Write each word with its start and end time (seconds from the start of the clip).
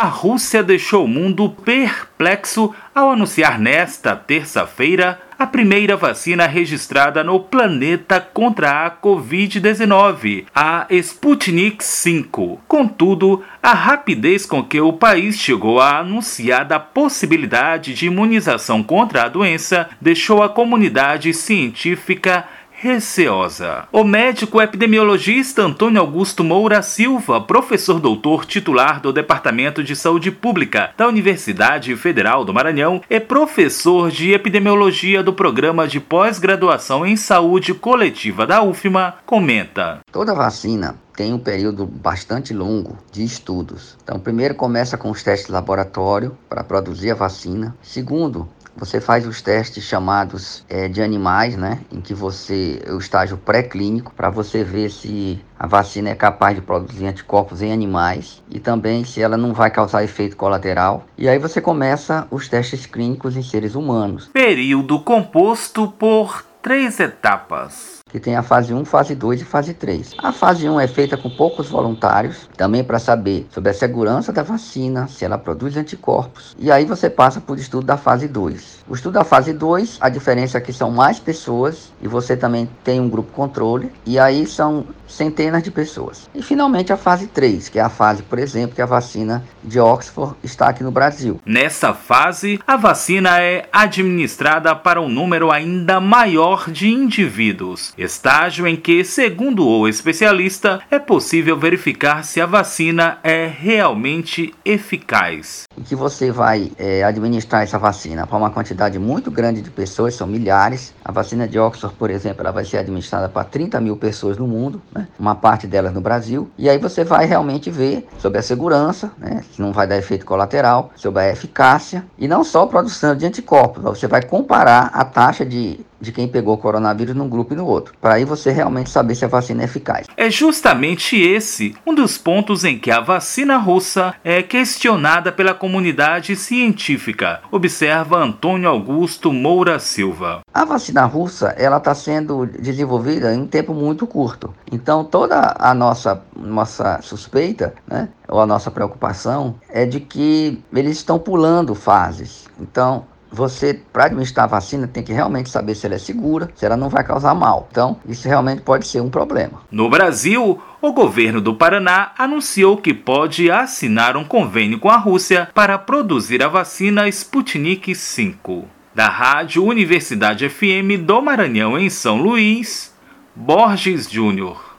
A 0.00 0.06
Rússia 0.06 0.62
deixou 0.62 1.06
o 1.06 1.08
mundo 1.08 1.50
perplexo 1.50 2.72
ao 2.94 3.10
anunciar 3.10 3.58
nesta 3.58 4.14
terça-feira 4.14 5.20
a 5.36 5.44
primeira 5.44 5.96
vacina 5.96 6.46
registrada 6.46 7.24
no 7.24 7.40
planeta 7.40 8.20
contra 8.20 8.86
a 8.86 8.90
Covid-19, 8.92 10.46
a 10.54 10.86
Sputnik 10.88 11.84
V. 11.84 12.58
Contudo, 12.68 13.42
a 13.60 13.74
rapidez 13.74 14.46
com 14.46 14.62
que 14.62 14.80
o 14.80 14.92
país 14.92 15.36
chegou 15.36 15.80
a 15.80 15.98
anunciar 15.98 16.72
a 16.72 16.78
possibilidade 16.78 17.92
de 17.92 18.06
imunização 18.06 18.84
contra 18.84 19.24
a 19.24 19.28
doença 19.28 19.90
deixou 20.00 20.44
a 20.44 20.48
comunidade 20.48 21.34
científica 21.34 22.46
receosa. 22.80 23.88
O 23.90 24.04
médico 24.04 24.62
epidemiologista 24.62 25.62
Antônio 25.62 26.00
Augusto 26.00 26.44
Moura 26.44 26.80
Silva, 26.80 27.40
professor 27.40 27.98
doutor 27.98 28.44
titular 28.44 29.00
do 29.00 29.12
Departamento 29.12 29.82
de 29.82 29.96
Saúde 29.96 30.30
Pública 30.30 30.92
da 30.96 31.08
Universidade 31.08 31.96
Federal 31.96 32.44
do 32.44 32.54
Maranhão 32.54 33.02
e 33.10 33.18
professor 33.18 34.12
de 34.12 34.32
epidemiologia 34.32 35.24
do 35.24 35.32
programa 35.32 35.88
de 35.88 35.98
pós-graduação 35.98 37.04
em 37.04 37.16
saúde 37.16 37.74
coletiva 37.74 38.46
da 38.46 38.62
UFMA, 38.62 39.14
comenta: 39.26 39.98
Toda 40.12 40.32
vacina 40.32 40.94
tem 41.18 41.34
um 41.34 41.38
período 41.40 41.84
bastante 41.84 42.54
longo 42.54 42.96
de 43.10 43.24
estudos. 43.24 43.96
Então, 44.04 44.20
primeiro 44.20 44.54
começa 44.54 44.96
com 44.96 45.10
os 45.10 45.20
testes 45.20 45.48
de 45.48 45.52
laboratório 45.52 46.38
para 46.48 46.62
produzir 46.62 47.10
a 47.10 47.16
vacina. 47.16 47.76
Segundo, 47.82 48.48
você 48.78 49.00
faz 49.00 49.26
os 49.26 49.42
testes 49.42 49.84
chamados 49.84 50.64
é, 50.68 50.88
de 50.88 51.02
animais, 51.02 51.56
né? 51.56 51.80
Em 51.92 52.00
que 52.00 52.14
você, 52.14 52.80
o 52.88 52.98
estágio 52.98 53.36
pré-clínico, 53.36 54.12
para 54.14 54.30
você 54.30 54.62
ver 54.62 54.90
se 54.90 55.40
a 55.58 55.66
vacina 55.66 56.10
é 56.10 56.14
capaz 56.14 56.54
de 56.54 56.62
produzir 56.62 57.06
anticorpos 57.06 57.60
em 57.60 57.72
animais 57.72 58.42
e 58.48 58.60
também 58.60 59.04
se 59.04 59.20
ela 59.20 59.36
não 59.36 59.52
vai 59.52 59.70
causar 59.70 60.04
efeito 60.04 60.36
colateral. 60.36 61.04
E 61.16 61.28
aí 61.28 61.38
você 61.38 61.60
começa 61.60 62.26
os 62.30 62.48
testes 62.48 62.86
clínicos 62.86 63.36
em 63.36 63.42
seres 63.42 63.74
humanos. 63.74 64.30
Período 64.32 65.00
composto 65.00 65.88
por 65.88 66.44
três 66.62 67.00
etapas 67.00 67.98
que 68.08 68.18
tem 68.18 68.36
a 68.36 68.42
fase 68.42 68.72
1, 68.72 68.84
fase 68.84 69.14
2 69.14 69.42
e 69.42 69.44
fase 69.44 69.74
3. 69.74 70.14
A 70.18 70.32
fase 70.32 70.68
1 70.68 70.80
é 70.80 70.86
feita 70.86 71.16
com 71.16 71.30
poucos 71.30 71.68
voluntários, 71.68 72.48
também 72.56 72.82
para 72.82 72.98
saber 72.98 73.46
sobre 73.50 73.70
a 73.70 73.74
segurança 73.74 74.32
da 74.32 74.42
vacina, 74.42 75.06
se 75.08 75.24
ela 75.24 75.38
produz 75.38 75.76
anticorpos. 75.76 76.56
E 76.58 76.70
aí 76.70 76.84
você 76.84 77.10
passa 77.10 77.40
por 77.40 77.58
estudo 77.58 77.86
da 77.86 77.96
fase 77.96 78.26
2. 78.26 78.84
O 78.88 78.94
estudo 78.94 79.14
da 79.14 79.24
fase 79.24 79.52
2, 79.52 79.98
a 80.00 80.08
diferença 80.08 80.58
é 80.58 80.60
que 80.60 80.72
são 80.72 80.90
mais 80.90 81.18
pessoas 81.18 81.92
e 82.00 82.08
você 82.08 82.36
também 82.36 82.68
tem 82.82 83.00
um 83.00 83.08
grupo 83.08 83.32
controle, 83.32 83.92
e 84.06 84.18
aí 84.18 84.46
são 84.46 84.86
centenas 85.06 85.62
de 85.62 85.70
pessoas. 85.70 86.28
E 86.34 86.42
finalmente 86.42 86.92
a 86.92 86.96
fase 86.96 87.26
3, 87.26 87.68
que 87.68 87.78
é 87.78 87.82
a 87.82 87.88
fase, 87.88 88.22
por 88.22 88.38
exemplo, 88.38 88.74
que 88.74 88.82
a 88.82 88.86
vacina 88.86 89.44
de 89.62 89.78
Oxford 89.80 90.34
está 90.42 90.68
aqui 90.68 90.82
no 90.82 90.90
Brasil. 90.90 91.40
Nessa 91.44 91.92
fase, 91.92 92.60
a 92.66 92.76
vacina 92.76 93.40
é 93.42 93.66
administrada 93.72 94.74
para 94.74 95.00
um 95.00 95.08
número 95.08 95.50
ainda 95.50 96.00
maior 96.00 96.70
de 96.70 96.88
indivíduos 96.88 97.92
estágio 97.98 98.66
em 98.66 98.76
que, 98.76 99.02
segundo 99.04 99.66
o 99.66 99.88
especialista, 99.88 100.80
é 100.88 101.00
possível 101.00 101.58
verificar 101.58 102.24
se 102.24 102.40
a 102.40 102.46
vacina 102.46 103.18
é 103.24 103.46
realmente 103.46 104.54
eficaz. 104.64 105.64
Que 105.84 105.96
você 105.96 106.30
vai 106.30 106.70
é, 106.78 107.02
administrar 107.02 107.62
essa 107.62 107.78
vacina 107.78 108.26
para 108.26 108.36
uma 108.36 108.50
quantidade 108.50 108.98
muito 108.98 109.30
grande 109.30 109.60
de 109.60 109.70
pessoas, 109.70 110.14
são 110.14 110.26
milhares. 110.26 110.94
A 111.04 111.10
vacina 111.10 111.48
de 111.48 111.58
Oxford, 111.58 111.96
por 111.96 112.10
exemplo, 112.10 112.42
ela 112.42 112.52
vai 112.52 112.64
ser 112.64 112.78
administrada 112.78 113.28
para 113.28 113.44
30 113.44 113.80
mil 113.80 113.96
pessoas 113.96 114.38
no 114.38 114.46
mundo, 114.46 114.80
né? 114.92 115.08
uma 115.18 115.34
parte 115.34 115.66
delas 115.66 115.92
no 115.92 116.00
Brasil. 116.00 116.48
E 116.56 116.68
aí 116.68 116.78
você 116.78 117.02
vai 117.02 117.26
realmente 117.26 117.68
ver 117.70 118.06
sobre 118.18 118.38
a 118.38 118.42
segurança, 118.42 119.10
né? 119.18 119.42
se 119.52 119.60
não 119.60 119.72
vai 119.72 119.88
dar 119.88 119.96
efeito 119.96 120.24
colateral, 120.24 120.92
sobre 120.94 121.22
a 121.22 121.30
eficácia 121.30 122.04
e 122.16 122.28
não 122.28 122.44
só 122.44 122.62
a 122.62 122.66
produção 122.68 123.16
de 123.16 123.26
anticorpos. 123.26 123.82
Você 123.82 124.06
vai 124.06 124.22
comparar 124.22 124.90
a 124.92 125.04
taxa 125.04 125.44
de 125.44 125.80
de 126.00 126.12
quem 126.12 126.28
pegou 126.28 126.54
o 126.54 126.58
coronavírus 126.58 127.14
num 127.14 127.28
grupo 127.28 127.54
e 127.54 127.56
no 127.56 127.66
outro, 127.66 127.94
para 128.00 128.14
aí 128.14 128.24
você 128.24 128.50
realmente 128.50 128.90
saber 128.90 129.14
se 129.14 129.24
a 129.24 129.28
vacina 129.28 129.62
é 129.62 129.64
eficaz. 129.64 130.06
É 130.16 130.30
justamente 130.30 131.20
esse 131.20 131.74
um 131.86 131.94
dos 131.94 132.18
pontos 132.18 132.64
em 132.64 132.78
que 132.78 132.90
a 132.90 133.00
vacina 133.00 133.56
russa 133.56 134.14
é 134.24 134.42
questionada 134.42 135.32
pela 135.32 135.54
comunidade 135.54 136.36
científica, 136.36 137.40
observa 137.50 138.18
Antônio 138.18 138.68
Augusto 138.68 139.32
Moura 139.32 139.78
Silva. 139.78 140.40
A 140.52 140.64
vacina 140.64 141.04
russa 141.04 141.48
ela 141.56 141.78
está 141.78 141.94
sendo 141.94 142.46
desenvolvida 142.46 143.34
em 143.34 143.42
um 143.42 143.46
tempo 143.46 143.74
muito 143.74 144.06
curto, 144.06 144.54
então 144.70 145.04
toda 145.04 145.54
a 145.58 145.74
nossa 145.74 146.22
nossa 146.36 147.00
suspeita, 147.02 147.74
né, 147.86 148.08
ou 148.28 148.40
a 148.40 148.46
nossa 148.46 148.70
preocupação 148.70 149.56
é 149.68 149.84
de 149.84 150.00
que 150.00 150.62
eles 150.72 150.98
estão 150.98 151.18
pulando 151.18 151.74
fases. 151.74 152.46
Então 152.60 153.04
você, 153.30 153.80
para 153.92 154.06
administrar 154.06 154.44
a 154.44 154.48
vacina, 154.48 154.86
tem 154.86 155.02
que 155.02 155.12
realmente 155.12 155.50
saber 155.50 155.74
se 155.74 155.86
ela 155.86 155.94
é 155.94 155.98
segura, 155.98 156.50
se 156.54 156.64
ela 156.64 156.76
não 156.76 156.88
vai 156.88 157.04
causar 157.04 157.34
mal. 157.34 157.68
Então, 157.70 157.98
isso 158.08 158.26
realmente 158.26 158.62
pode 158.62 158.86
ser 158.86 159.00
um 159.00 159.10
problema. 159.10 159.60
No 159.70 159.88
Brasil, 159.88 160.60
o 160.80 160.92
governo 160.92 161.40
do 161.40 161.54
Paraná 161.54 162.12
anunciou 162.18 162.76
que 162.76 162.94
pode 162.94 163.50
assinar 163.50 164.16
um 164.16 164.24
convênio 164.24 164.78
com 164.78 164.88
a 164.88 164.96
Rússia 164.96 165.48
para 165.54 165.78
produzir 165.78 166.42
a 166.42 166.48
vacina 166.48 167.08
Sputnik 167.08 167.92
V. 167.92 168.64
Da 168.94 169.08
Rádio 169.08 169.64
Universidade 169.64 170.48
FM 170.48 171.04
do 171.04 171.22
Maranhão, 171.22 171.78
em 171.78 171.88
São 171.88 172.16
Luís, 172.16 172.92
Borges 173.36 174.10
Júnior. 174.10 174.64